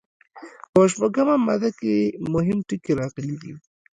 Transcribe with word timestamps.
په 0.73 0.81
شپږمه 0.91 1.35
ماده 1.47 1.69
کې 1.79 1.93
مهم 2.33 2.59
ټکي 2.67 2.91
راغلي 2.99 3.35
دي. 3.41 3.53